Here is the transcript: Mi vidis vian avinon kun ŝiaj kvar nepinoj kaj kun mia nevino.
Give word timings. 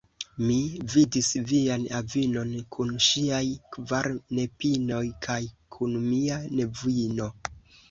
Mi 0.43 0.53
vidis 0.93 1.27
vian 1.51 1.85
avinon 1.97 2.55
kun 2.77 2.95
ŝiaj 3.09 3.43
kvar 3.77 4.11
nepinoj 4.41 5.05
kaj 5.29 5.39
kun 5.77 5.97
mia 6.09 6.43
nevino. 6.59 7.33